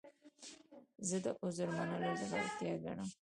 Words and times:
زه 1.07 1.17
د 1.23 1.27
عذر 1.43 1.67
منل 1.77 2.03
زړورتیا 2.27 2.73
ګڼم. 2.83 3.09